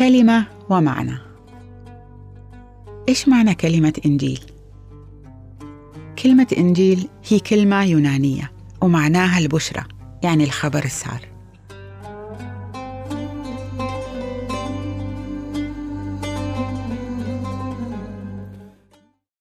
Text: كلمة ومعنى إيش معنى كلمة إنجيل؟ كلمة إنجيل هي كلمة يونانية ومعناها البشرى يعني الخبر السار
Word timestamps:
كلمة 0.00 0.46
ومعنى 0.70 1.18
إيش 3.08 3.28
معنى 3.28 3.54
كلمة 3.54 3.92
إنجيل؟ 4.06 4.40
كلمة 6.22 6.46
إنجيل 6.58 7.08
هي 7.28 7.38
كلمة 7.38 7.84
يونانية 7.84 8.52
ومعناها 8.80 9.38
البشرى 9.38 9.84
يعني 10.22 10.44
الخبر 10.44 10.84
السار 10.84 11.20